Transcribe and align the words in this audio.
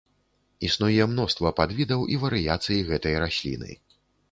Існуе 0.67 1.03
мноства 1.11 1.51
падвідаў 1.59 2.01
і 2.15 2.19
варыяцый 2.25 2.83
гэтай 2.91 3.13
расліны. 3.27 3.71